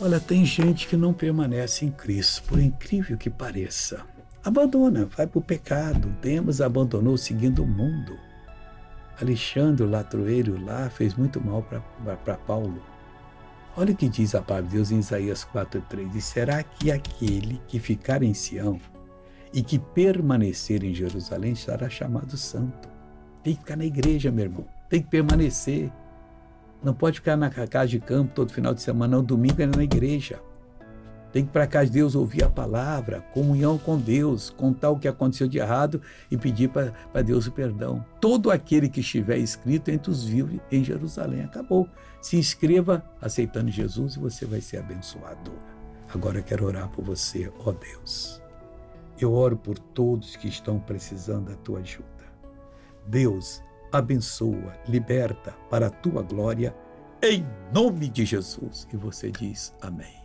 Olha, 0.00 0.18
tem 0.18 0.44
gente 0.44 0.88
que 0.88 0.96
não 0.96 1.12
permanece 1.12 1.84
em 1.84 1.90
Cristo, 1.90 2.42
por 2.48 2.58
incrível 2.58 3.16
que 3.16 3.30
pareça. 3.30 4.04
Abandona, 4.44 5.06
vai 5.06 5.26
para 5.26 5.38
o 5.38 5.42
pecado. 5.42 6.08
Demas 6.20 6.60
abandonou 6.60 7.16
seguindo 7.16 7.62
o 7.62 7.66
mundo. 7.66 8.18
Alexandre, 9.20 9.84
o 9.84 9.88
latroeiro 9.88 10.62
lá, 10.62 10.90
fez 10.90 11.14
muito 11.14 11.40
mal 11.40 11.62
para 11.62 12.36
Paulo. 12.36 12.82
Olha 13.76 13.92
o 13.92 13.96
que 13.96 14.08
diz 14.08 14.34
a 14.34 14.42
palavra 14.42 14.68
de 14.68 14.76
Deus 14.76 14.90
em 14.90 14.98
Isaías 14.98 15.46
4,3. 15.54 16.16
E 16.16 16.20
será 16.20 16.62
que 16.62 16.90
aquele 16.90 17.60
que 17.68 17.78
ficar 17.78 18.22
em 18.22 18.34
Sião 18.34 18.80
e 19.52 19.62
que 19.62 19.78
permanecer 19.78 20.82
em 20.82 20.92
Jerusalém 20.92 21.54
será 21.54 21.88
chamado 21.88 22.36
santo? 22.36 22.88
Tem 23.44 23.54
que 23.54 23.60
ficar 23.60 23.76
na 23.76 23.84
igreja, 23.84 24.32
meu 24.32 24.44
irmão. 24.46 24.66
Tem 24.88 25.00
que 25.00 25.08
permanecer. 25.08 25.90
Não 26.84 26.92
pode 26.92 27.20
ficar 27.20 27.36
na 27.36 27.48
casa 27.48 27.88
de 27.88 27.98
campo 27.98 28.32
todo 28.34 28.52
final 28.52 28.74
de 28.74 28.82
semana, 28.82 29.16
não. 29.16 29.24
Domingo 29.24 29.62
é 29.62 29.66
na 29.66 29.82
igreja. 29.82 30.38
Tem 31.32 31.42
que 31.42 31.48
ir 31.48 31.52
para 31.52 31.66
casa 31.66 31.86
de 31.86 31.92
Deus 31.94 32.14
ouvir 32.14 32.44
a 32.44 32.48
palavra, 32.48 33.22
comunhão 33.32 33.76
com 33.76 33.98
Deus, 33.98 34.50
contar 34.50 34.90
o 34.90 34.98
que 34.98 35.08
aconteceu 35.08 35.48
de 35.48 35.58
errado 35.58 36.00
e 36.30 36.36
pedir 36.36 36.68
para 36.68 37.22
Deus 37.22 37.48
o 37.48 37.52
perdão. 37.52 38.04
Todo 38.20 38.50
aquele 38.52 38.88
que 38.88 39.00
estiver 39.00 39.38
escrito 39.38 39.90
entre 39.90 40.12
os 40.12 40.24
vivos 40.24 40.60
em 40.70 40.84
Jerusalém. 40.84 41.42
Acabou. 41.42 41.88
Se 42.22 42.36
inscreva 42.36 43.04
aceitando 43.20 43.70
Jesus 43.70 44.14
e 44.14 44.20
você 44.20 44.46
vai 44.46 44.60
ser 44.60 44.76
abençoado. 44.78 45.50
Agora 46.14 46.38
eu 46.38 46.44
quero 46.44 46.66
orar 46.66 46.88
por 46.90 47.04
você, 47.04 47.50
ó 47.64 47.72
Deus. 47.72 48.40
Eu 49.18 49.32
oro 49.32 49.56
por 49.56 49.78
todos 49.78 50.36
que 50.36 50.48
estão 50.48 50.78
precisando 50.78 51.50
da 51.50 51.56
tua 51.56 51.80
ajuda. 51.80 52.04
Deus, 53.06 53.60
abençoa, 53.98 54.74
liberta 54.88 55.52
para 55.70 55.86
a 55.86 55.90
tua 55.90 56.22
glória, 56.22 56.74
em 57.22 57.46
nome 57.72 58.08
de 58.08 58.24
Jesus. 58.24 58.86
E 58.92 58.96
você 58.96 59.30
diz 59.30 59.74
amém. 59.80 60.23